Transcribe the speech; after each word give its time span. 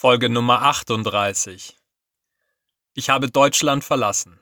Folge 0.00 0.28
Nummer 0.28 0.62
38. 0.62 1.76
Ich 2.94 3.10
habe 3.10 3.28
Deutschland 3.32 3.82
verlassen. 3.82 4.38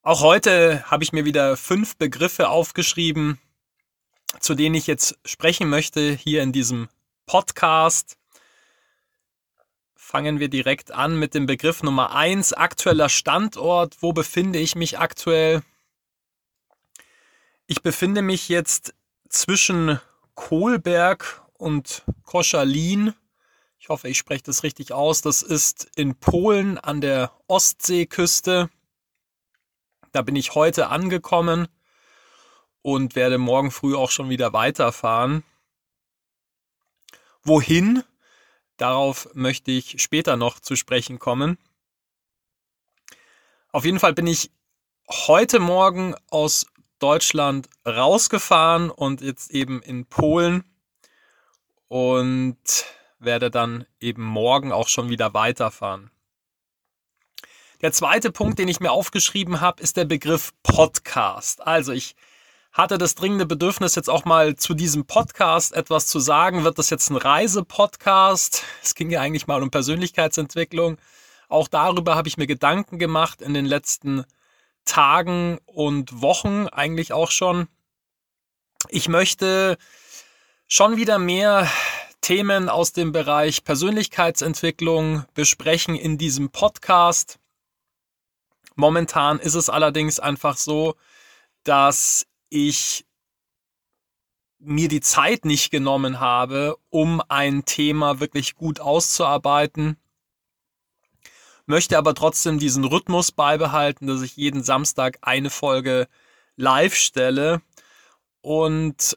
Auch 0.00 0.22
heute 0.22 0.90
habe 0.90 1.04
ich 1.04 1.12
mir 1.12 1.26
wieder 1.26 1.58
fünf 1.58 1.98
Begriffe 1.98 2.48
aufgeschrieben, 2.48 3.38
zu 4.40 4.54
denen 4.54 4.76
ich 4.76 4.86
jetzt 4.86 5.18
sprechen 5.26 5.68
möchte 5.68 6.14
hier 6.14 6.42
in 6.42 6.52
diesem 6.52 6.88
Podcast. 7.26 8.16
Fangen 9.94 10.40
wir 10.40 10.48
direkt 10.48 10.90
an 10.90 11.18
mit 11.18 11.34
dem 11.34 11.44
Begriff 11.44 11.82
Nummer 11.82 12.14
eins: 12.14 12.54
aktueller 12.54 13.10
Standort. 13.10 13.98
Wo 14.00 14.14
befinde 14.14 14.58
ich 14.58 14.74
mich 14.74 14.98
aktuell? 14.98 15.62
Ich 17.66 17.82
befinde 17.82 18.22
mich 18.22 18.48
jetzt 18.48 18.94
zwischen 19.28 20.00
Kohlberg 20.34 21.43
und 21.58 22.04
Koszalin. 22.24 23.14
Ich 23.78 23.88
hoffe, 23.88 24.08
ich 24.08 24.18
spreche 24.18 24.44
das 24.44 24.62
richtig 24.62 24.92
aus. 24.92 25.20
Das 25.20 25.42
ist 25.42 25.90
in 25.96 26.14
Polen 26.14 26.78
an 26.78 27.00
der 27.00 27.32
Ostseeküste. 27.48 28.70
Da 30.12 30.22
bin 30.22 30.36
ich 30.36 30.54
heute 30.54 30.88
angekommen 30.88 31.68
und 32.82 33.14
werde 33.14 33.38
morgen 33.38 33.70
früh 33.70 33.96
auch 33.96 34.10
schon 34.10 34.28
wieder 34.28 34.52
weiterfahren. 34.52 35.44
Wohin? 37.42 38.02
Darauf 38.76 39.28
möchte 39.34 39.70
ich 39.70 40.02
später 40.02 40.36
noch 40.36 40.60
zu 40.60 40.76
sprechen 40.76 41.18
kommen. 41.18 41.58
Auf 43.70 43.84
jeden 43.84 44.00
Fall 44.00 44.14
bin 44.14 44.26
ich 44.26 44.50
heute 45.10 45.60
Morgen 45.60 46.14
aus 46.30 46.66
Deutschland 46.98 47.68
rausgefahren 47.86 48.90
und 48.90 49.20
jetzt 49.20 49.50
eben 49.50 49.82
in 49.82 50.06
Polen 50.06 50.64
und 51.88 52.56
werde 53.18 53.50
dann 53.50 53.86
eben 54.00 54.22
morgen 54.22 54.72
auch 54.72 54.88
schon 54.88 55.08
wieder 55.08 55.34
weiterfahren. 55.34 56.10
Der 57.80 57.92
zweite 57.92 58.32
Punkt, 58.32 58.58
den 58.58 58.68
ich 58.68 58.80
mir 58.80 58.92
aufgeschrieben 58.92 59.60
habe, 59.60 59.82
ist 59.82 59.96
der 59.96 60.04
Begriff 60.04 60.52
Podcast. 60.62 61.66
Also 61.66 61.92
ich 61.92 62.16
hatte 62.72 62.98
das 62.98 63.14
dringende 63.14 63.46
Bedürfnis, 63.46 63.94
jetzt 63.94 64.10
auch 64.10 64.24
mal 64.24 64.56
zu 64.56 64.74
diesem 64.74 65.06
Podcast 65.06 65.72
etwas 65.74 66.06
zu 66.06 66.18
sagen. 66.18 66.64
Wird 66.64 66.78
das 66.78 66.90
jetzt 66.90 67.10
ein 67.10 67.16
Reisepodcast? 67.16 68.64
Es 68.82 68.94
ging 68.94 69.10
ja 69.10 69.20
eigentlich 69.20 69.46
mal 69.46 69.62
um 69.62 69.70
Persönlichkeitsentwicklung. 69.70 70.98
Auch 71.48 71.68
darüber 71.68 72.16
habe 72.16 72.26
ich 72.26 72.36
mir 72.36 72.46
Gedanken 72.46 72.98
gemacht 72.98 73.42
in 73.42 73.54
den 73.54 73.66
letzten 73.66 74.24
Tagen 74.84 75.58
und 75.66 76.20
Wochen 76.20 76.66
eigentlich 76.68 77.12
auch 77.12 77.30
schon. 77.30 77.68
Ich 78.88 79.08
möchte 79.08 79.78
schon 80.66 80.96
wieder 80.96 81.18
mehr 81.18 81.68
Themen 82.20 82.68
aus 82.68 82.92
dem 82.92 83.12
Bereich 83.12 83.64
Persönlichkeitsentwicklung 83.64 85.24
besprechen 85.34 85.94
in 85.94 86.16
diesem 86.16 86.50
Podcast. 86.50 87.38
Momentan 88.76 89.38
ist 89.38 89.54
es 89.54 89.68
allerdings 89.68 90.18
einfach 90.18 90.56
so, 90.56 90.96
dass 91.64 92.26
ich 92.48 93.04
mir 94.58 94.88
die 94.88 95.00
Zeit 95.00 95.44
nicht 95.44 95.70
genommen 95.70 96.20
habe, 96.20 96.78
um 96.88 97.22
ein 97.28 97.66
Thema 97.66 98.20
wirklich 98.20 98.54
gut 98.54 98.80
auszuarbeiten, 98.80 99.98
möchte 101.66 101.98
aber 101.98 102.14
trotzdem 102.14 102.58
diesen 102.58 102.84
Rhythmus 102.84 103.32
beibehalten, 103.32 104.06
dass 104.06 104.22
ich 104.22 104.36
jeden 104.36 104.62
Samstag 104.62 105.18
eine 105.20 105.50
Folge 105.50 106.08
live 106.56 106.94
stelle 106.94 107.60
und 108.40 109.16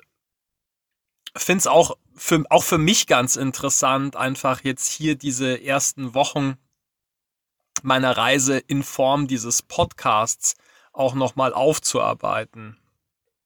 finde 1.43 1.59
es 1.59 1.67
auch 1.67 1.97
für, 2.15 2.43
auch 2.49 2.63
für 2.63 2.77
mich 2.77 3.07
ganz 3.07 3.35
interessant, 3.35 4.15
einfach 4.15 4.63
jetzt 4.63 4.91
hier 4.91 5.15
diese 5.15 5.63
ersten 5.63 6.13
Wochen 6.13 6.57
meiner 7.83 8.17
Reise 8.17 8.57
in 8.57 8.83
Form 8.83 9.27
dieses 9.27 9.61
Podcasts 9.61 10.55
auch 10.93 11.13
nochmal 11.13 11.53
aufzuarbeiten. 11.53 12.77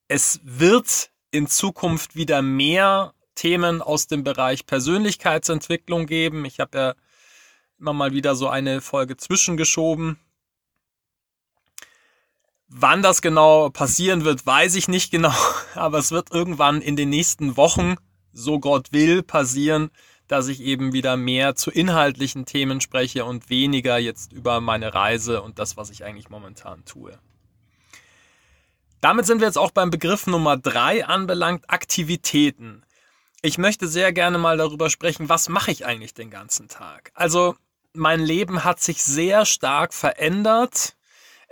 Es 0.07 0.40
wird 0.44 1.12
in 1.31 1.47
Zukunft 1.47 2.16
wieder 2.16 2.41
mehr 2.41 3.13
Themen 3.35 3.81
aus 3.81 4.07
dem 4.07 4.24
Bereich 4.24 4.66
Persönlichkeitsentwicklung 4.66 6.06
geben. 6.06 6.46
Ich 6.46 6.59
habe 6.59 6.78
ja 6.78 6.96
immer 7.80 7.94
mal 7.94 8.13
wieder 8.13 8.35
so 8.35 8.47
eine 8.47 8.81
Folge 8.81 9.18
zwischengeschoben. 9.18 10.19
Wann 12.73 13.01
das 13.01 13.21
genau 13.21 13.69
passieren 13.69 14.23
wird, 14.23 14.45
weiß 14.45 14.75
ich 14.75 14.87
nicht 14.87 15.11
genau, 15.11 15.33
aber 15.75 15.97
es 15.97 16.11
wird 16.11 16.31
irgendwann 16.31 16.81
in 16.81 16.95
den 16.95 17.09
nächsten 17.09 17.57
Wochen, 17.57 17.95
so 18.31 18.59
Gott 18.61 18.93
will, 18.93 19.23
passieren, 19.23 19.91
dass 20.29 20.47
ich 20.47 20.61
eben 20.61 20.93
wieder 20.93 21.17
mehr 21.17 21.55
zu 21.55 21.69
inhaltlichen 21.69 22.45
Themen 22.45 22.79
spreche 22.79 23.25
und 23.25 23.49
weniger 23.49 23.97
jetzt 23.97 24.31
über 24.31 24.61
meine 24.61 24.93
Reise 24.93 25.41
und 25.41 25.59
das, 25.59 25.75
was 25.75 25.89
ich 25.89 26.05
eigentlich 26.05 26.29
momentan 26.29 26.85
tue. 26.85 27.19
Damit 29.01 29.25
sind 29.25 29.41
wir 29.41 29.47
jetzt 29.47 29.57
auch 29.57 29.71
beim 29.71 29.89
Begriff 29.89 30.25
Nummer 30.25 30.55
drei 30.55 31.05
anbelangt, 31.05 31.69
Aktivitäten. 31.69 32.83
Ich 33.41 33.57
möchte 33.57 33.89
sehr 33.89 34.13
gerne 34.13 34.38
mal 34.38 34.55
darüber 34.55 34.89
sprechen, 34.89 35.27
was 35.27 35.49
mache 35.49 35.71
ich 35.71 35.85
eigentlich 35.85 36.13
den 36.13 36.29
ganzen 36.29 36.69
Tag? 36.69 37.11
Also 37.15 37.55
mein 37.91 38.21
Leben 38.21 38.63
hat 38.63 38.79
sich 38.79 39.03
sehr 39.03 39.45
stark 39.45 39.93
verändert 39.93 40.95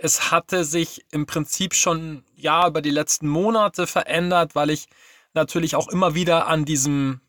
es 0.02 0.30
hatte 0.30 0.64
sich 0.64 1.04
im 1.10 1.26
Prinzip 1.26 1.74
schon 1.74 2.24
ja 2.34 2.66
über 2.66 2.80
die 2.80 2.90
letzten 2.90 3.28
Monate 3.28 3.86
verändert, 3.86 4.54
weil 4.54 4.70
ich 4.70 4.88
natürlich 5.34 5.76
auch 5.76 5.88
immer 5.88 6.14
wieder 6.14 6.46
an 6.46 6.64
diesem 6.64 7.20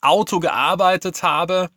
Auto 0.00 0.40
gearbeitet 0.40 1.22
habe 1.22 1.70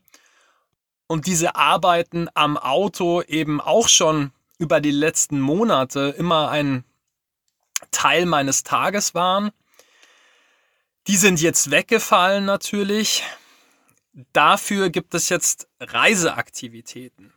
und 1.06 1.28
diese 1.28 1.56
Arbeiten 1.56 2.28
am 2.34 2.58
Auto 2.58 3.22
eben 3.22 3.62
auch 3.62 3.88
schon 3.88 4.32
über 4.58 4.82
die 4.82 4.92
letzten 4.92 5.40
Monate 5.40 6.14
immer 6.18 6.50
ein 6.50 6.84
Teil 7.92 8.26
meines 8.26 8.64
Tages 8.64 9.14
waren. 9.14 9.52
Die 11.06 11.18
sind 11.18 11.40
jetzt 11.40 11.70
weggefallen 11.70 12.46
natürlich. 12.46 13.24
Dafür 14.34 14.90
gibt 14.90 15.14
es 15.14 15.30
jetzt 15.30 15.70
Reiseaktivitäten. 15.80 17.32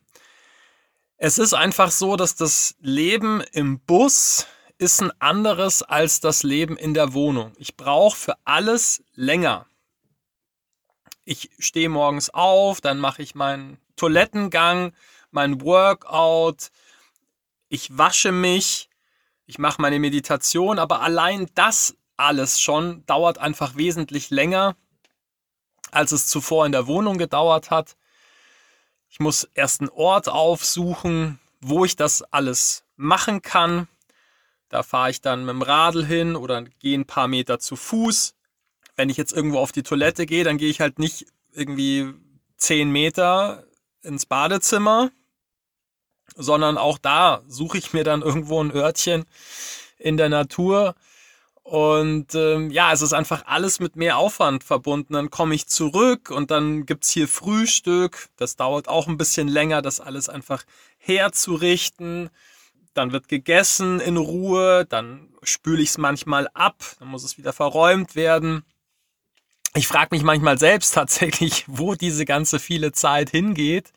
Es 1.23 1.37
ist 1.37 1.53
einfach 1.53 1.91
so, 1.91 2.17
dass 2.17 2.35
das 2.35 2.77
Leben 2.81 3.43
im 3.53 3.79
Bus 3.81 4.47
ist 4.79 5.03
ein 5.03 5.13
anderes 5.21 5.83
als 5.83 6.21
das 6.21 6.45
Leben 6.45 6.79
in 6.79 6.95
der 6.95 7.13
Wohnung. 7.13 7.53
Ich 7.59 7.77
brauche 7.77 8.17
für 8.17 8.35
alles 8.45 9.05
länger. 9.15 9.67
Ich 11.27 11.51
stehe 11.59 11.91
morgens 11.91 12.31
auf, 12.31 12.81
dann 12.81 12.99
mache 12.99 13.21
ich 13.21 13.35
meinen 13.35 13.79
Toilettengang, 13.97 14.95
mein 15.31 15.61
Workout, 15.61 16.71
ich 17.69 17.99
wasche 17.99 18.33
mich, 18.33 18.89
ich 19.45 19.59
mache 19.59 19.83
meine 19.83 19.99
Meditation, 19.99 20.79
aber 20.79 21.03
allein 21.03 21.51
das 21.55 21.99
alles 22.17 22.63
schon 22.63 23.05
dauert 23.05 23.37
einfach 23.37 23.77
wesentlich 23.77 24.31
länger, 24.31 24.75
als 25.91 26.13
es 26.13 26.29
zuvor 26.29 26.65
in 26.65 26.73
der 26.73 26.87
Wohnung 26.87 27.19
gedauert 27.19 27.71
hat. 27.71 27.99
Ich 29.11 29.19
muss 29.19 29.49
erst 29.55 29.81
einen 29.81 29.91
Ort 29.91 30.29
aufsuchen, 30.29 31.41
wo 31.61 31.85
ich 31.85 31.97
das 31.97 32.23
alles 32.23 32.85
machen 32.97 33.43
kann. 33.43 33.89
Da 34.69 34.85
fahre 34.85 35.11
ich 35.11 35.21
dann 35.21 35.45
mit 35.45 35.51
dem 35.51 35.63
Radl 35.63 36.07
hin 36.07 36.37
oder 36.37 36.63
gehe 36.63 36.97
ein 36.97 37.07
paar 37.07 37.27
Meter 37.27 37.59
zu 37.59 37.75
Fuß. 37.75 38.37
Wenn 38.95 39.11
ich 39.11 39.17
jetzt 39.17 39.33
irgendwo 39.33 39.59
auf 39.59 39.73
die 39.73 39.83
Toilette 39.83 40.27
gehe, 40.27 40.45
dann 40.45 40.59
gehe 40.59 40.71
ich 40.71 40.81
halt 40.81 41.01
nicht 41.01 41.27
irgendwie 41.53 42.15
zehn 42.57 42.91
Meter 42.91 43.65
ins 44.03 44.27
Badezimmer, 44.27 45.11
sondern 46.37 46.79
auch 46.79 46.99
da 46.99 47.43
suche 47.49 47.79
ich 47.79 47.93
mir 47.93 48.05
dann 48.05 48.23
irgendwo 48.23 48.63
ein 48.63 48.73
Örtchen 48.73 49.25
in 49.99 50.17
der 50.17 50.29
Natur, 50.29 50.95
und 51.71 52.35
ähm, 52.35 52.73
ja, 52.73 52.93
es 52.93 53.01
ist 53.01 53.13
einfach 53.13 53.45
alles 53.47 53.79
mit 53.79 53.95
mehr 53.95 54.19
Aufwand 54.19 54.65
verbunden. 54.65 55.13
Dann 55.13 55.31
komme 55.31 55.55
ich 55.55 55.69
zurück 55.69 56.33
und 56.33 56.51
dann 56.51 56.85
gibt's 56.85 57.11
hier 57.11 57.29
Frühstück. 57.29 58.29
Das 58.37 58.57
dauert 58.57 58.89
auch 58.89 59.07
ein 59.07 59.17
bisschen 59.17 59.47
länger, 59.47 59.81
das 59.81 60.01
alles 60.01 60.29
einfach 60.29 60.65
herzurichten. 60.99 62.31
Dann 62.93 63.13
wird 63.13 63.29
gegessen 63.29 64.01
in 64.01 64.17
Ruhe, 64.17 64.85
dann 64.85 65.29
spüle 65.45 65.81
ich 65.81 65.91
es 65.91 65.99
manchmal 65.99 66.49
ab, 66.55 66.83
dann 66.99 67.07
muss 67.07 67.23
es 67.23 67.39
wieder 67.39 67.53
verräumt 67.53 68.17
werden. 68.17 68.65
Ich 69.77 69.87
frage 69.87 70.09
mich 70.11 70.25
manchmal 70.25 70.59
selbst 70.59 70.91
tatsächlich, 70.95 71.67
wo 71.69 71.95
diese 71.95 72.25
ganze 72.25 72.59
viele 72.59 72.91
Zeit 72.91 73.31
hingeht. 73.31 73.93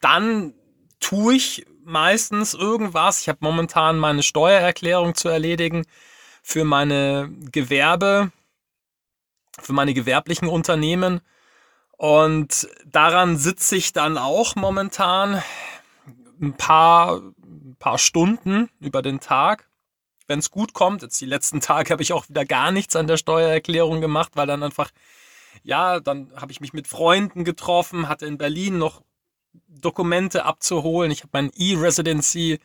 Dann 0.00 0.54
tue 1.00 1.34
ich 1.34 1.66
meistens 1.82 2.54
irgendwas. 2.54 3.20
Ich 3.20 3.28
habe 3.28 3.38
momentan 3.40 3.98
meine 3.98 4.22
Steuererklärung 4.22 5.16
zu 5.16 5.28
erledigen 5.28 5.86
für 6.42 6.64
meine 6.64 7.30
Gewerbe, 7.52 8.32
für 9.60 9.72
meine 9.72 9.94
gewerblichen 9.94 10.48
Unternehmen. 10.48 11.20
Und 11.96 12.68
daran 12.86 13.36
sitze 13.36 13.76
ich 13.76 13.92
dann 13.92 14.16
auch 14.18 14.56
momentan 14.56 15.42
ein 16.40 16.54
paar, 16.54 17.20
ein 17.42 17.76
paar 17.78 17.98
Stunden 17.98 18.70
über 18.80 19.02
den 19.02 19.20
Tag. 19.20 19.68
Wenn 20.26 20.38
es 20.38 20.50
gut 20.50 20.72
kommt, 20.72 21.02
jetzt 21.02 21.20
die 21.20 21.26
letzten 21.26 21.60
Tage 21.60 21.92
habe 21.92 22.02
ich 22.02 22.12
auch 22.12 22.28
wieder 22.28 22.44
gar 22.44 22.72
nichts 22.72 22.96
an 22.96 23.06
der 23.06 23.16
Steuererklärung 23.16 24.00
gemacht, 24.00 24.32
weil 24.34 24.46
dann 24.46 24.62
einfach 24.62 24.90
ja, 25.62 26.00
dann 26.00 26.32
habe 26.36 26.52
ich 26.52 26.60
mich 26.60 26.72
mit 26.72 26.88
Freunden 26.88 27.44
getroffen, 27.44 28.08
hatte 28.08 28.26
in 28.26 28.38
Berlin 28.38 28.78
noch 28.78 29.02
Dokumente 29.68 30.44
abzuholen. 30.44 31.10
Ich 31.10 31.20
habe 31.20 31.30
mein 31.32 31.50
E-Residency 31.54 32.60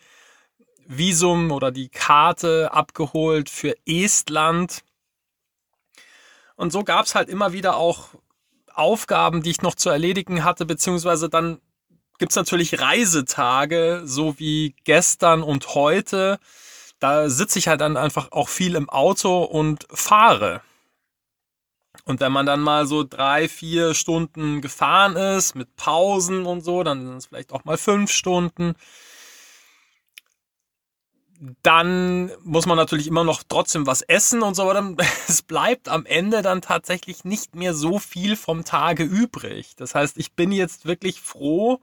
Visum 0.85 1.51
oder 1.51 1.71
die 1.71 1.89
Karte 1.89 2.71
abgeholt 2.71 3.49
für 3.49 3.75
Estland. 3.85 4.83
Und 6.55 6.71
so 6.71 6.83
gab 6.83 7.05
es 7.05 7.15
halt 7.15 7.29
immer 7.29 7.53
wieder 7.53 7.77
auch 7.77 8.09
Aufgaben, 8.73 9.41
die 9.41 9.51
ich 9.51 9.61
noch 9.61 9.75
zu 9.75 9.89
erledigen 9.89 10.43
hatte, 10.43 10.65
beziehungsweise 10.65 11.29
dann 11.29 11.59
gibt 12.17 12.31
es 12.31 12.35
natürlich 12.35 12.79
Reisetage, 12.79 14.01
so 14.05 14.39
wie 14.39 14.75
gestern 14.83 15.43
und 15.43 15.75
heute. 15.75 16.39
Da 16.99 17.29
sitze 17.29 17.59
ich 17.59 17.67
halt 17.67 17.81
dann 17.81 17.97
einfach 17.97 18.31
auch 18.31 18.49
viel 18.49 18.75
im 18.75 18.89
Auto 18.89 19.43
und 19.43 19.85
fahre. 19.91 20.61
Und 22.03 22.19
wenn 22.19 22.31
man 22.31 22.45
dann 22.45 22.59
mal 22.61 22.85
so 22.85 23.03
drei, 23.03 23.47
vier 23.47 23.93
Stunden 23.93 24.61
gefahren 24.61 25.15
ist, 25.15 25.55
mit 25.55 25.75
Pausen 25.75 26.45
und 26.45 26.61
so, 26.61 26.83
dann 26.83 27.05
sind 27.05 27.17
es 27.17 27.25
vielleicht 27.27 27.51
auch 27.51 27.65
mal 27.65 27.77
fünf 27.77 28.11
Stunden. 28.11 28.75
Dann 31.63 32.31
muss 32.43 32.65
man 32.65 32.77
natürlich 32.77 33.07
immer 33.07 33.23
noch 33.23 33.43
trotzdem 33.47 33.85
was 33.85 34.01
essen 34.01 34.41
und 34.41 34.55
so, 34.55 34.63
aber 34.63 34.73
dann, 34.73 34.97
es 35.27 35.41
bleibt 35.41 35.89
am 35.89 36.05
Ende 36.05 36.41
dann 36.41 36.61
tatsächlich 36.61 37.25
nicht 37.25 37.55
mehr 37.55 37.73
so 37.73 37.99
viel 37.99 38.35
vom 38.35 38.63
Tage 38.63 39.03
übrig. 39.03 39.75
Das 39.75 39.95
heißt, 39.95 40.17
ich 40.17 40.33
bin 40.33 40.51
jetzt 40.51 40.85
wirklich 40.85 41.21
froh, 41.21 41.81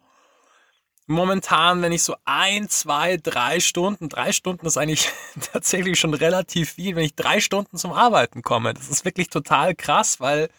momentan, 1.06 1.82
wenn 1.82 1.92
ich 1.92 2.02
so 2.02 2.16
ein, 2.24 2.68
zwei, 2.68 3.16
drei 3.16 3.60
Stunden, 3.60 4.08
drei 4.08 4.32
Stunden 4.32 4.66
ist 4.66 4.78
eigentlich 4.78 5.10
tatsächlich 5.52 5.98
schon 5.98 6.14
relativ 6.14 6.72
viel, 6.72 6.96
wenn 6.96 7.04
ich 7.04 7.14
drei 7.14 7.40
Stunden 7.40 7.76
zum 7.76 7.92
Arbeiten 7.92 8.42
komme. 8.42 8.74
Das 8.74 8.88
ist 8.88 9.04
wirklich 9.04 9.28
total 9.28 9.74
krass, 9.74 10.20
weil 10.20 10.50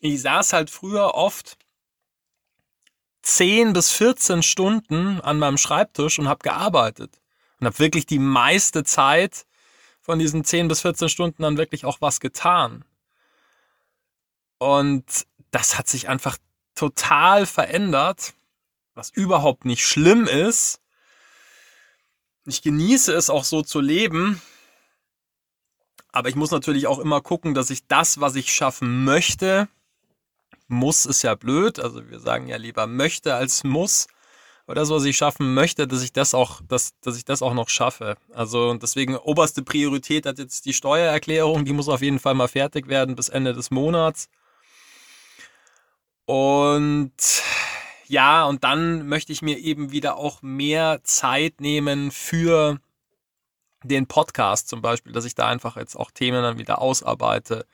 ich 0.00 0.20
saß 0.22 0.52
halt 0.52 0.70
früher 0.70 1.14
oft 1.14 1.56
10 3.22 3.72
bis 3.72 3.90
14 3.92 4.42
Stunden 4.42 5.20
an 5.20 5.38
meinem 5.38 5.58
Schreibtisch 5.58 6.18
und 6.18 6.28
habe 6.28 6.42
gearbeitet. 6.42 7.21
Und 7.62 7.66
habe 7.68 7.78
wirklich 7.78 8.04
die 8.04 8.18
meiste 8.18 8.84
Zeit 8.84 9.46
von 10.00 10.18
diesen 10.18 10.44
10 10.44 10.68
bis 10.68 10.82
14 10.82 11.08
Stunden 11.08 11.42
dann 11.42 11.56
wirklich 11.56 11.86
auch 11.86 12.00
was 12.00 12.20
getan. 12.20 12.84
Und 14.58 15.26
das 15.50 15.78
hat 15.78 15.88
sich 15.88 16.08
einfach 16.08 16.36
total 16.74 17.46
verändert 17.46 18.34
was 18.94 19.10
überhaupt 19.10 19.64
nicht 19.64 19.86
schlimm 19.86 20.26
ist. 20.26 20.80
Ich 22.44 22.62
genieße 22.62 23.12
es 23.12 23.30
auch 23.30 23.44
so 23.44 23.62
zu 23.62 23.80
leben. 23.80 24.40
Aber 26.08 26.28
ich 26.28 26.34
muss 26.34 26.50
natürlich 26.50 26.86
auch 26.86 26.98
immer 26.98 27.22
gucken, 27.22 27.54
dass 27.54 27.70
ich 27.70 27.86
das, 27.86 28.20
was 28.20 28.34
ich 28.34 28.52
schaffen 28.52 29.04
möchte, 29.04 29.68
muss 30.68 31.06
ist 31.06 31.22
ja 31.22 31.34
blöd. 31.34 31.78
Also 31.78 32.10
wir 32.10 32.20
sagen 32.20 32.48
ja 32.48 32.56
lieber 32.56 32.86
möchte 32.86 33.34
als 33.34 33.64
muss. 33.64 34.08
Aber 34.72 34.80
das, 34.80 34.88
was 34.88 35.04
ich 35.04 35.18
schaffen 35.18 35.52
möchte, 35.52 35.86
dass 35.86 36.02
ich 36.02 36.14
das 36.14 36.32
auch, 36.32 36.62
dass, 36.66 36.98
dass 37.02 37.18
ich 37.18 37.26
das 37.26 37.42
auch 37.42 37.52
noch 37.52 37.68
schaffe. 37.68 38.16
Also 38.32 38.72
deswegen 38.72 39.16
oberste 39.16 39.62
Priorität 39.62 40.24
hat 40.24 40.38
jetzt 40.38 40.64
die 40.64 40.72
Steuererklärung. 40.72 41.66
Die 41.66 41.74
muss 41.74 41.90
auf 41.90 42.00
jeden 42.00 42.18
Fall 42.18 42.32
mal 42.32 42.48
fertig 42.48 42.88
werden 42.88 43.14
bis 43.14 43.28
Ende 43.28 43.52
des 43.52 43.70
Monats. 43.70 44.30
Und 46.24 47.12
ja, 48.06 48.46
und 48.46 48.64
dann 48.64 49.06
möchte 49.06 49.34
ich 49.34 49.42
mir 49.42 49.58
eben 49.58 49.92
wieder 49.92 50.16
auch 50.16 50.40
mehr 50.40 51.00
Zeit 51.04 51.60
nehmen 51.60 52.10
für 52.10 52.80
den 53.82 54.06
Podcast 54.06 54.70
zum 54.70 54.80
Beispiel, 54.80 55.12
dass 55.12 55.26
ich 55.26 55.34
da 55.34 55.48
einfach 55.48 55.76
jetzt 55.76 55.96
auch 55.96 56.10
Themen 56.10 56.42
dann 56.42 56.56
wieder 56.56 56.80
ausarbeite, 56.80 57.66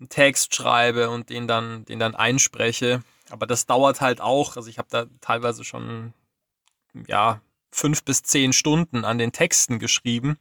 einen 0.00 0.08
Text 0.08 0.52
schreibe 0.52 1.10
und 1.10 1.30
den 1.30 1.46
dann, 1.46 1.84
den 1.84 2.00
dann 2.00 2.16
einspreche. 2.16 3.04
Aber 3.32 3.46
das 3.46 3.64
dauert 3.64 4.02
halt 4.02 4.20
auch. 4.20 4.56
Also 4.56 4.68
ich 4.68 4.76
habe 4.76 4.88
da 4.90 5.06
teilweise 5.22 5.64
schon 5.64 6.12
ja 7.08 7.40
fünf 7.70 8.04
bis 8.04 8.22
zehn 8.22 8.52
Stunden 8.52 9.06
an 9.06 9.16
den 9.16 9.32
Texten 9.32 9.78
geschrieben. 9.78 10.36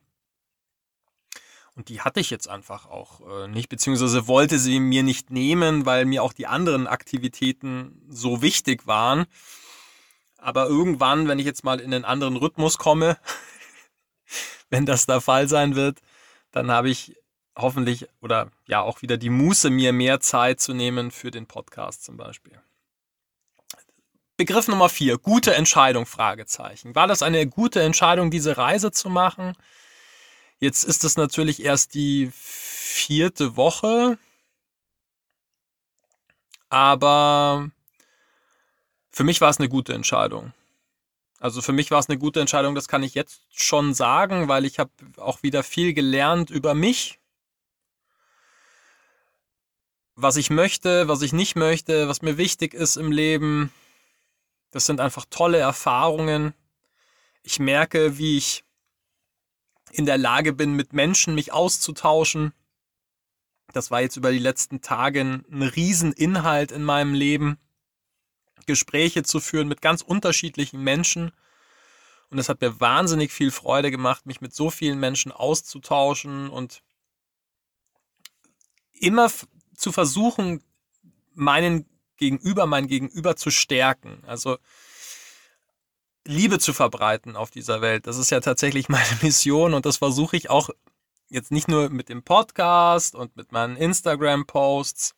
Und 1.74 1.88
die 1.88 2.02
hatte 2.02 2.20
ich 2.20 2.30
jetzt 2.30 2.50
einfach 2.50 2.88
auch 2.88 3.22
äh, 3.22 3.48
nicht, 3.48 3.70
beziehungsweise 3.70 4.28
wollte 4.28 4.60
sie 4.60 4.82
mir 4.82 5.04
nicht 5.04 5.32
nehmen, 5.32 5.86
weil 5.86 6.04
mir 6.04 6.22
auch 6.22 6.34
die 6.34 6.48
anderen 6.48 6.86
Aktivitäten 6.86 8.06
so 8.10 8.42
wichtig 8.42 8.86
waren. 8.88 9.26
Aber 10.38 10.68
irgendwann, 10.68 11.30
wenn 11.30 11.40
ich 11.40 11.46
jetzt 11.46 11.64
mal 11.64 11.80
in 11.80 11.94
einen 11.94 12.04
anderen 12.04 12.36
Rhythmus 12.36 12.78
komme, 12.78 13.18
wenn 14.70 14.86
das 14.86 15.06
der 15.06 15.22
Fall 15.22 15.48
sein 15.48 15.76
wird, 15.76 16.00
dann 16.52 16.70
habe 16.70 16.90
ich 16.90 17.16
hoffentlich 17.56 18.10
oder 18.20 18.52
ja 18.68 18.82
auch 18.82 19.02
wieder 19.02 19.16
die 19.16 19.30
Muße, 19.30 19.70
mir 19.70 19.94
mehr 19.94 20.20
Zeit 20.20 20.60
zu 20.60 20.74
nehmen 20.74 21.10
für 21.10 21.32
den 21.32 21.46
Podcast 21.46 22.04
zum 22.04 22.18
Beispiel. 22.18 22.62
Begriff 24.42 24.68
Nummer 24.68 24.90
vier, 24.90 25.20
gute 25.20 25.54
Entscheidung, 25.54 26.08
Fragezeichen. 26.08 26.96
War 26.96 27.06
das 27.06 27.22
eine 27.22 27.46
gute 27.46 27.84
Entscheidung, 27.84 28.32
diese 28.32 28.58
Reise 28.58 28.92
zu 28.92 29.08
machen? 29.08 29.56
Jetzt 30.58 30.84
ist 30.84 31.04
es 31.04 31.16
natürlich 31.16 31.64
erst 31.64 31.94
die 31.94 32.32
vierte 32.34 33.56
Woche, 33.56 34.18
aber 36.70 37.70
für 39.12 39.24
mich 39.24 39.42
war 39.42 39.52
es 39.52 39.60
eine 39.60 39.70
gute 39.70 39.94
Entscheidung. 39.94 40.54
Also 41.40 41.62
für 41.62 41.72
mich 41.72 41.92
war 41.92 42.00
es 42.00 42.10
eine 42.10 42.18
gute 42.18 42.40
Entscheidung, 42.40 42.74
das 42.74 42.88
kann 42.88 43.04
ich 43.04 43.14
jetzt 43.14 43.44
schon 43.52 43.94
sagen, 43.94 44.48
weil 44.48 44.66
ich 44.66 44.80
habe 44.80 44.90
auch 45.18 45.44
wieder 45.44 45.62
viel 45.62 45.94
gelernt 45.94 46.50
über 46.50 46.74
mich, 46.74 47.20
was 50.16 50.36
ich 50.36 50.50
möchte, 50.50 51.08
was 51.08 51.22
ich 51.22 51.32
nicht 51.32 51.56
möchte, 51.56 52.08
was 52.08 52.24
mir 52.24 52.38
wichtig 52.38 52.74
ist 52.74 52.96
im 52.96 53.12
Leben. 53.12 53.72
Das 54.72 54.86
sind 54.86 55.00
einfach 55.00 55.26
tolle 55.30 55.58
Erfahrungen. 55.58 56.54
Ich 57.44 57.60
merke, 57.60 58.18
wie 58.18 58.38
ich 58.38 58.64
in 59.92 60.06
der 60.06 60.18
Lage 60.18 60.54
bin, 60.54 60.74
mit 60.74 60.94
Menschen 60.94 61.36
mich 61.36 61.52
auszutauschen. 61.52 62.54
Das 63.74 63.92
war 63.92 64.02
jetzt 64.02 64.16
über 64.16 64.32
die 64.32 64.40
letzten 64.40 64.82
Tage 64.82 65.22
ein 65.22 65.64
Rieseninhalt 65.64 66.72
in 66.72 66.84
meinem 66.84 67.14
Leben. 67.14 67.58
Gespräche 68.66 69.24
zu 69.24 69.40
führen 69.40 69.68
mit 69.68 69.82
ganz 69.82 70.02
unterschiedlichen 70.02 70.82
Menschen. 70.82 71.32
Und 72.30 72.40
es 72.40 72.48
hat 72.48 72.62
mir 72.62 72.80
wahnsinnig 72.80 73.34
viel 73.34 73.52
Freude 73.52 73.92
gemacht, 73.92 74.26
mich 74.26 74.40
mit 74.40 74.54
so 74.54 74.70
vielen 74.70 75.00
Menschen 75.00 75.32
auszutauschen 75.34 76.50
und 76.50 76.82
immer 78.94 79.30
zu 79.76 79.92
versuchen, 79.92 80.64
meinen 81.34 81.86
Gegenüber, 82.22 82.68
mein 82.68 82.86
Gegenüber 82.86 83.36
zu 83.36 83.50
stärken. 83.50 84.22
Also 84.28 84.60
Liebe 86.24 86.60
zu 86.60 86.72
verbreiten 86.72 87.36
auf 87.36 87.50
dieser 87.50 87.82
Welt. 87.82 88.06
Das 88.06 88.18
ist 88.18 88.30
ja 88.30 88.42
tatsächlich 88.42 88.90
meine 88.90 89.18
Mission 89.24 89.74
und 89.74 89.88
das 89.88 89.98
versuche 89.98 90.38
ich 90.38 90.52
auch 90.52 90.70
jetzt 91.30 91.52
nicht 91.52 91.68
nur 91.68 91.90
mit 91.90 92.10
dem 92.10 92.22
Podcast 92.22 93.16
und 93.16 93.36
mit 93.36 93.52
meinen 93.52 93.76
Instagram-Posts. 93.76 95.16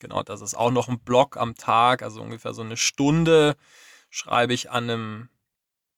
Genau, 0.00 0.22
das 0.22 0.42
ist 0.42 0.54
auch 0.54 0.70
noch 0.70 0.88
ein 0.88 1.00
Blog 1.00 1.38
am 1.38 1.54
Tag, 1.54 2.02
also 2.02 2.20
ungefähr 2.20 2.52
so 2.52 2.62
eine 2.62 2.76
Stunde 2.76 3.56
schreibe 4.10 4.52
ich 4.52 4.70
an 4.70 4.84
einem 4.84 5.28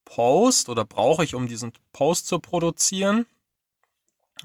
Post 0.04 0.68
oder 0.68 0.84
brauche 0.84 1.24
ich, 1.24 1.34
um 1.34 1.48
diesen 1.48 1.72
Post 1.92 2.28
zu 2.28 2.38
produzieren. 2.38 3.26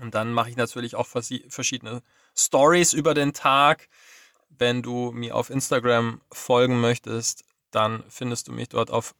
Und 0.01 0.15
dann 0.15 0.33
mache 0.33 0.49
ich 0.49 0.57
natürlich 0.57 0.95
auch 0.95 1.05
verschiedene 1.07 2.01
Stories 2.35 2.93
über 2.93 3.13
den 3.13 3.33
Tag. 3.33 3.87
Wenn 4.57 4.81
du 4.81 5.11
mir 5.11 5.35
auf 5.35 5.49
Instagram 5.49 6.21
folgen 6.31 6.79
möchtest, 6.79 7.43
dann 7.71 8.03
findest 8.09 8.47
du 8.47 8.51
mich 8.51 8.69
dort 8.69 8.89
auf 8.89 9.15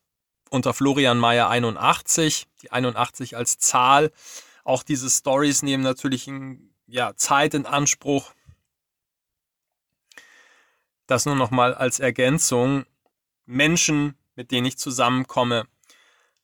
unter 0.49 0.73
Florian 0.73 1.17
Mayer 1.17 1.49
81, 1.49 2.47
die 2.61 2.71
81 2.71 3.35
als 3.35 3.57
Zahl. 3.57 4.11
Auch 4.63 4.83
diese 4.83 5.09
Stories 5.09 5.63
nehmen 5.63 5.83
natürlich 5.83 6.29
ja, 6.87 7.15
Zeit 7.15 7.53
in 7.53 7.65
Anspruch. 7.65 8.33
Das 11.07 11.25
nur 11.25 11.35
noch 11.35 11.51
mal 11.51 11.73
als 11.73 11.99
Ergänzung. 11.99 12.85
Menschen, 13.45 14.15
mit 14.35 14.51
denen 14.51 14.65
ich 14.65 14.77
zusammenkomme, 14.77 15.67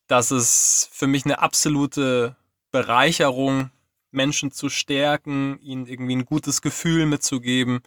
das 0.07 0.31
ist 0.31 0.89
für 0.91 1.07
mich 1.07 1.25
eine 1.25 1.39
absolute 1.39 2.36
Bereicherung, 2.71 3.71
Menschen 4.12 4.51
zu 4.51 4.69
stärken, 4.69 5.60
ihnen 5.62 5.88
irgendwie 5.88 6.17
ein 6.17 6.25
gutes 6.25 6.62
Gefühl 6.62 7.05
mitzugeben 7.05 7.81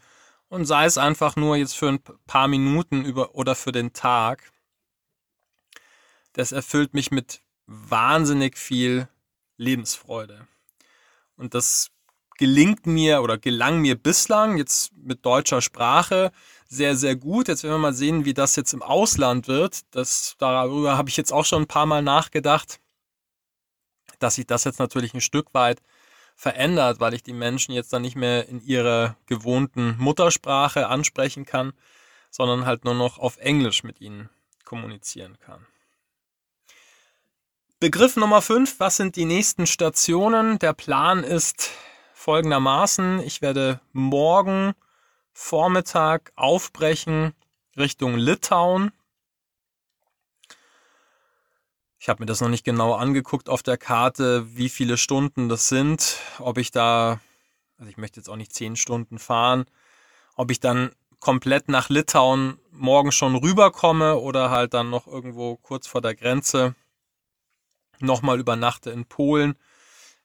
und 0.49 0.67
sei 0.67 0.85
es 0.85 0.99
einfach 0.99 1.37
nur 1.37 1.57
jetzt 1.57 1.77
für 1.77 1.89
ein 1.89 2.01
paar 2.27 2.49
Minuten 2.49 3.05
über 3.05 3.35
oder 3.35 3.55
für 3.55 3.73
den 3.73 3.93
Tag 3.93 4.53
das 6.35 6.53
erfüllt 6.53 6.93
mich 6.95 7.11
mit 7.11 7.41
wahnsinnig 7.67 8.59
viel 8.59 9.09
Lebensfreude. 9.57 10.47
Und 11.37 11.55
das 11.55 11.91
gelingt 12.37 12.87
mir 12.87 13.23
oder 13.23 13.39
gelang 13.39 13.81
mir 13.81 13.95
bislang 13.95 14.59
jetzt 14.59 14.93
mit 14.97 15.25
deutscher 15.25 15.63
Sprache 15.63 16.33
sehr, 16.69 16.97
sehr 16.97 17.17
gut. 17.17 17.49
Jetzt 17.49 17.63
werden 17.63 17.75
wir 17.75 17.79
mal 17.79 17.95
sehen, 17.95 18.25
wie 18.25 18.35
das 18.35 18.57
jetzt 18.57 18.75
im 18.75 18.83
Ausland 18.83 19.47
wird. 19.47 19.83
Das, 19.93 20.35
darüber 20.39 20.99
habe 20.99 21.09
ich 21.09 21.17
jetzt 21.17 21.33
auch 21.33 21.45
schon 21.45 21.63
ein 21.63 21.69
paar 21.69 21.87
Mal 21.87 22.03
nachgedacht, 22.03 22.81
dass 24.19 24.37
ich 24.37 24.47
das 24.47 24.65
jetzt 24.65 24.81
natürlich 24.81 25.15
ein 25.15 25.21
Stück 25.21 25.55
weit 25.55 25.81
verändert, 26.35 27.01
weil 27.01 27.15
ich 27.15 27.23
die 27.23 27.33
Menschen 27.33 27.73
jetzt 27.73 27.93
dann 27.93 28.03
nicht 28.03 28.17
mehr 28.17 28.49
in 28.49 28.61
ihrer 28.61 29.17
gewohnten 29.27 29.97
Muttersprache 29.99 30.89
ansprechen 30.89 31.45
kann, 31.45 31.73
sondern 32.31 32.67
halt 32.67 32.85
nur 32.85 32.95
noch 32.95 33.19
auf 33.19 33.37
Englisch 33.39 33.85
mit 33.85 34.01
ihnen 34.01 34.29
kommunizieren 34.65 35.39
kann. 35.39 35.67
Begriff 37.81 38.17
Nummer 38.17 38.41
5, 38.41 38.81
was 38.81 38.97
sind 38.97 39.17
die 39.17 39.27
nächsten 39.27 39.67
Stationen? 39.67 40.59
Der 40.59 40.73
Plan 40.73 41.23
ist 41.23 41.71
folgendermaßen, 42.15 43.21
ich 43.21 43.43
werde 43.43 43.81
morgen 43.93 44.75
Vormittag 45.33 46.33
aufbrechen 46.37 47.35
Richtung 47.77 48.17
Litauen. 48.17 48.93
Ich 52.05 52.11
habe 52.11 52.23
mir 52.23 52.27
das 52.27 52.43
noch 52.43 52.51
nicht 52.51 52.67
genau 52.67 52.93
angeguckt 52.93 53.49
auf 53.49 53.63
der 53.63 53.79
Karte, 53.79 54.59
wie 54.59 54.69
viele 54.69 54.99
Stunden 54.99 55.49
das 55.49 55.71
sind, 55.71 56.19
ob 56.39 56.59
ich 56.59 56.71
da, 56.71 57.19
also 57.79 57.89
ich 57.89 57.97
möchte 57.97 58.21
jetzt 58.21 58.29
auch 58.29 58.37
nicht 58.37 58.53
zehn 58.53 58.77
Stunden 58.77 59.19
fahren, 59.19 59.65
ob 60.37 60.51
ich 60.51 60.61
dann 60.61 60.91
komplett 61.19 61.71
nach 61.71 61.89
Litauen 61.89 62.59
morgen 62.71 63.11
schon 63.11 63.35
rüberkomme 63.37 64.17
oder 64.17 64.51
halt 64.51 64.75
dann 64.75 64.91
noch 64.91 65.07
irgendwo 65.07 65.57
kurz 65.57 65.87
vor 65.87 66.03
der 66.03 66.15
Grenze 66.15 66.75
nochmal 68.01 68.39
übernachte 68.39 68.91
in 68.91 69.07
Polen. 69.07 69.57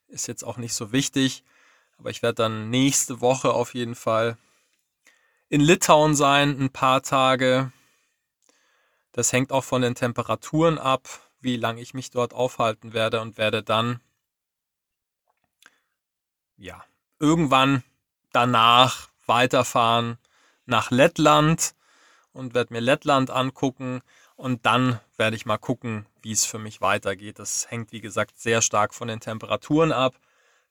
Ist 0.09 0.27
jetzt 0.27 0.43
auch 0.43 0.57
nicht 0.57 0.73
so 0.73 0.91
wichtig. 0.91 1.45
Aber 1.97 2.09
ich 2.09 2.21
werde 2.21 2.35
dann 2.35 2.69
nächste 2.69 3.21
Woche 3.21 3.53
auf 3.53 3.73
jeden 3.73 3.95
Fall 3.95 4.37
in 5.47 5.61
Litauen 5.61 6.13
sein, 6.13 6.59
ein 6.59 6.71
paar 6.71 7.03
Tage. 7.03 7.71
Das 9.13 9.31
hängt 9.31 9.53
auch 9.53 9.63
von 9.63 9.81
den 9.81 9.95
Temperaturen 9.95 10.77
ab, 10.77 11.07
wie 11.41 11.57
lange 11.57 11.81
ich 11.81 11.93
mich 11.93 12.11
dort 12.11 12.33
aufhalten 12.33 12.93
werde 12.93 13.21
und 13.21 13.37
werde 13.37 13.63
dann, 13.63 13.99
ja, 16.57 16.83
irgendwann 17.19 17.83
danach 18.31 19.09
weiterfahren 19.25 20.17
nach 20.65 20.91
Lettland 20.91 21.75
und 22.33 22.53
werde 22.53 22.73
mir 22.73 22.81
Lettland 22.81 23.29
angucken 23.29 24.01
und 24.35 24.65
dann 24.65 24.99
werde 25.17 25.35
ich 25.35 25.45
mal 25.45 25.57
gucken, 25.57 26.05
wie 26.21 26.31
es 26.31 26.45
für 26.45 26.59
mich 26.59 26.81
weitergeht. 26.81 27.39
Das 27.39 27.69
hängt, 27.69 27.91
wie 27.91 28.01
gesagt, 28.01 28.39
sehr 28.39 28.61
stark 28.61 28.93
von 28.93 29.07
den 29.07 29.19
Temperaturen 29.19 29.91
ab, 29.91 30.19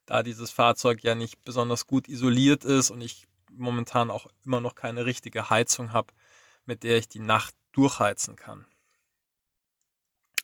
da 0.07 0.23
dieses 0.23 0.51
Fahrzeug 0.51 1.03
ja 1.03 1.15
nicht 1.15 1.45
besonders 1.45 1.87
gut 1.87 2.09
isoliert 2.09 2.65
ist 2.65 2.91
und 2.91 3.01
ich 3.01 3.27
momentan 3.51 4.11
auch 4.11 4.27
immer 4.45 4.61
noch 4.61 4.75
keine 4.75 5.05
richtige 5.05 5.51
Heizung 5.51 5.93
habe, 5.93 6.13
mit 6.65 6.83
der 6.83 6.99
ich 6.99 7.09
die 7.09 7.21
Nacht 7.21 7.55
durchheizen 7.73 8.37
kann. 8.37 8.67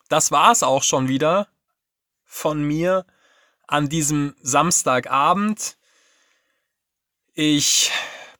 Das 0.09 0.31
war 0.31 0.51
es 0.51 0.63
auch 0.63 0.83
schon 0.83 1.07
wieder 1.07 1.47
von 2.25 2.63
mir 2.63 3.05
an 3.67 3.89
diesem 3.89 4.35
Samstagabend. 4.41 5.77
Ich 7.33 7.91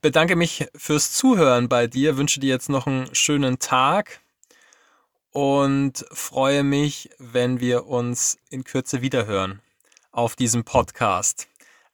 bedanke 0.02 0.36
mich 0.36 0.68
fürs 0.76 1.12
Zuhören 1.12 1.68
bei 1.68 1.88
dir, 1.88 2.18
wünsche 2.18 2.40
dir 2.40 2.50
jetzt 2.50 2.70
noch 2.70 2.88
einen 2.88 3.14
schönen 3.16 3.60
Tag 3.60 4.22
und 5.32 6.06
freue 6.12 6.64
mich, 6.64 7.10
wenn 7.18 7.60
wir 7.60 7.88
uns 7.88 8.38
in 8.50 8.64
Kürze 8.64 9.02
wiederhören 9.02 9.62
auf 10.12 10.36
diesem 10.36 10.64
Podcast. 10.64 11.48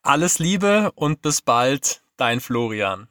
Alles 0.03 0.39
Liebe 0.39 0.91
und 0.95 1.21
bis 1.21 1.41
bald, 1.41 2.03
dein 2.17 2.39
Florian. 2.39 3.10